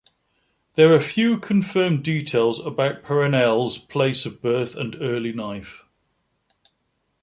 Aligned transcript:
There 0.73 0.91
are 0.95 0.99
few 0.99 1.37
confirmed 1.37 2.03
details 2.03 2.59
about 2.59 3.03
Perenelle's 3.03 3.77
place 3.77 4.25
of 4.25 4.41
birth 4.41 4.75
and 4.75 4.95
early 4.99 5.31
life. 5.31 5.83